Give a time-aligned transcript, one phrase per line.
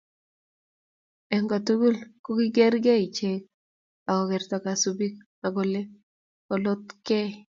[1.35, 1.95] eng kotugul
[2.25, 3.41] kokigeerei ichek
[4.09, 5.13] ak kekartat kosubkei
[5.45, 5.81] ak ole
[6.53, 7.29] oloktogei